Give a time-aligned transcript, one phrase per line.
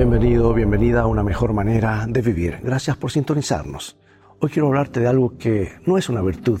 [0.00, 2.58] Bienvenido, bienvenida a una mejor manera de vivir.
[2.62, 3.98] Gracias por sintonizarnos.
[4.40, 6.58] Hoy quiero hablarte de algo que no es una virtud.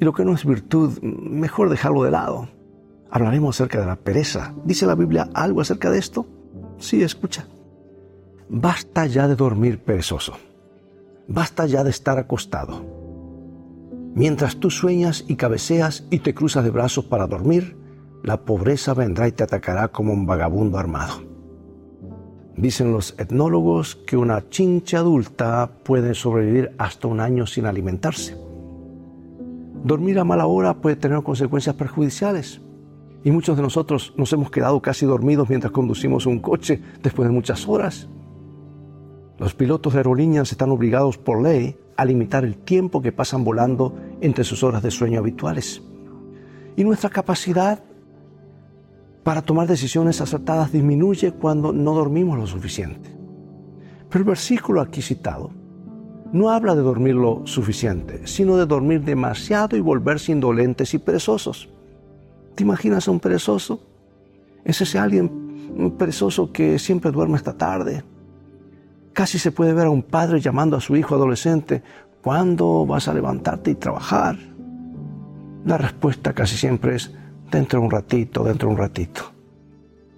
[0.00, 2.48] Y lo que no es virtud, mejor dejarlo de lado.
[3.10, 4.54] Hablaremos acerca de la pereza.
[4.64, 6.26] ¿Dice la Biblia algo acerca de esto?
[6.78, 7.46] Sí, escucha.
[8.48, 10.32] Basta ya de dormir perezoso.
[11.28, 12.86] Basta ya de estar acostado.
[14.14, 17.76] Mientras tú sueñas y cabeceas y te cruzas de brazos para dormir,
[18.22, 21.35] la pobreza vendrá y te atacará como un vagabundo armado.
[22.56, 28.36] Dicen los etnólogos que una chincha adulta puede sobrevivir hasta un año sin alimentarse.
[29.84, 32.62] Dormir a mala hora puede tener consecuencias perjudiciales.
[33.24, 37.34] Y muchos de nosotros nos hemos quedado casi dormidos mientras conducimos un coche después de
[37.34, 38.08] muchas horas.
[39.38, 43.94] Los pilotos de aerolíneas están obligados por ley a limitar el tiempo que pasan volando
[44.20, 45.82] entre sus horas de sueño habituales.
[46.76, 47.82] Y nuestra capacidad
[49.26, 53.10] para tomar decisiones acertadas disminuye cuando no dormimos lo suficiente.
[54.08, 55.50] Pero el versículo aquí citado
[56.32, 61.68] no habla de dormir lo suficiente, sino de dormir demasiado y volverse indolentes y perezosos.
[62.54, 63.80] ¿Te imaginas a un perezoso?
[64.62, 68.04] Es ese alguien perezoso que siempre duerme hasta tarde.
[69.12, 71.82] Casi se puede ver a un padre llamando a su hijo adolescente,
[72.22, 74.38] ¿cuándo vas a levantarte y trabajar?
[75.64, 77.12] La respuesta casi siempre es,
[77.50, 79.36] dentro de un ratito, dentro de un ratito.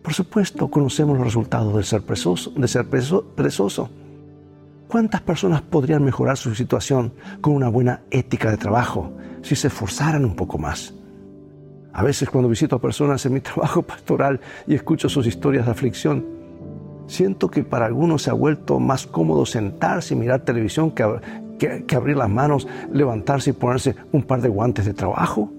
[0.02, 2.50] Por supuesto, conocemos los resultados de ser perezoso.
[2.52, 3.90] De ser perezoso.
[4.88, 7.12] ¿Cuántas personas podrían mejorar su situación
[7.42, 9.12] con una buena ética de trabajo
[9.42, 10.94] si se esforzaran un poco más?
[11.92, 15.72] A veces cuando visito a personas en mi trabajo pastoral y escucho sus historias de
[15.72, 16.24] aflicción,
[17.06, 21.96] siento que para algunos se ha vuelto más cómodo sentarse y mirar televisión que, que
[21.96, 25.52] abrir las manos, levantarse y ponerse un par de guantes de trabajo.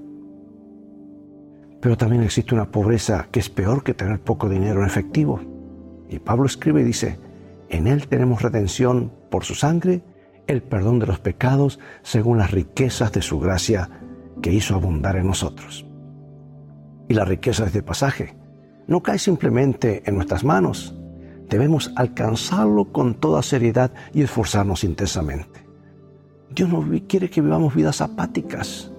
[1.82, 5.40] Pero también existe una pobreza que es peor que tener poco dinero en efectivo.
[6.10, 7.20] Y Pablo escribe y dice,
[7.70, 10.02] en Él tenemos redención por su sangre,
[10.48, 13.90] el perdón de los pecados, según las riquezas de su gracia
[14.42, 15.86] que hizo abundar en nosotros.
[17.08, 18.36] Y la riqueza de este pasaje
[18.88, 20.96] no cae simplemente en nuestras manos,
[21.50, 25.66] debemos alcanzarlo con toda seriedad y esforzarnos intensamente.
[26.50, 28.92] Dios no quiere que vivamos vidas apáticas.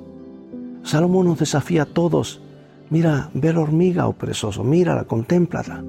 [0.83, 2.43] Salomón nos desafía a todos
[2.91, 5.83] Mira, ve la hormiga, oh perezoso, mírala, contémplala.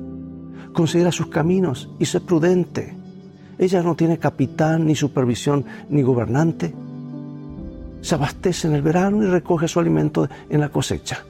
[0.72, 2.96] Considera sus caminos y sé prudente.
[3.58, 6.74] Ella no tiene capitán, ni supervisión, ni gobernante.
[8.02, 11.26] Se abastece en el verano y recoge su alimento en la cosecha.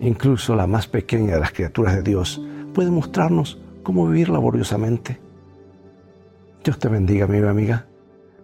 [0.00, 2.40] Incluso la más pequeña de las criaturas de Dios
[2.74, 5.20] puede mostrarnos cómo vivir laboriosamente.
[6.64, 7.86] Dios te bendiga, amiga amiga,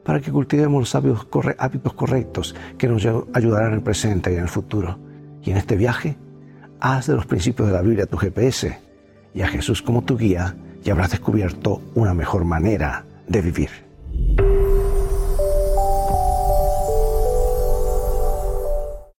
[0.04, 4.48] para que cultivemos los hábitos correctos que nos ayudarán en el presente y en el
[4.48, 4.98] futuro.
[5.42, 6.16] Y en este viaje,
[6.80, 8.78] haz de los principios de la Biblia tu GPS
[9.34, 13.85] y a Jesús como tu guía y habrás descubierto una mejor manera de vivir.